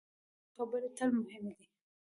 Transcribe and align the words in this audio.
د 0.03 0.03
پیرودونکي 0.03 0.49
خبرې 0.55 0.89
تل 0.97 1.09
مهمې 1.19 1.53
دي. 1.57 1.65